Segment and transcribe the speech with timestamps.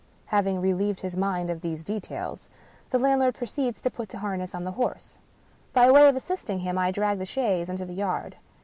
[0.33, 2.49] "Having relieved his mind of these details,
[2.89, 5.19] the landlord proceeds to put the harness on the horse
[5.73, 8.35] By way of assisting him, I drag the chaise into the yard.